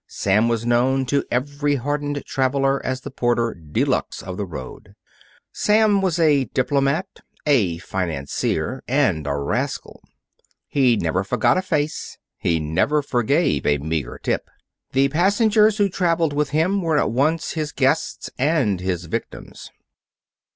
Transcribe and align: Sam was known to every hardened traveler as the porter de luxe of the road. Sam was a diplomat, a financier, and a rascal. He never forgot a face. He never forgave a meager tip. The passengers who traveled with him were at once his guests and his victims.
Sam 0.07 0.49
was 0.49 0.65
known 0.65 1.05
to 1.05 1.23
every 1.29 1.75
hardened 1.75 2.23
traveler 2.25 2.83
as 2.83 3.01
the 3.01 3.11
porter 3.11 3.53
de 3.53 3.85
luxe 3.85 4.23
of 4.23 4.35
the 4.35 4.47
road. 4.47 4.95
Sam 5.53 6.01
was 6.01 6.17
a 6.17 6.45
diplomat, 6.45 7.19
a 7.45 7.77
financier, 7.77 8.81
and 8.87 9.27
a 9.27 9.35
rascal. 9.35 10.01
He 10.67 10.97
never 10.97 11.23
forgot 11.23 11.59
a 11.59 11.61
face. 11.61 12.17
He 12.39 12.59
never 12.59 13.03
forgave 13.03 13.63
a 13.67 13.77
meager 13.77 14.17
tip. 14.17 14.49
The 14.91 15.07
passengers 15.09 15.77
who 15.77 15.87
traveled 15.87 16.33
with 16.33 16.49
him 16.49 16.81
were 16.81 16.97
at 16.97 17.11
once 17.11 17.51
his 17.51 17.71
guests 17.71 18.31
and 18.39 18.79
his 18.79 19.05
victims. 19.05 19.69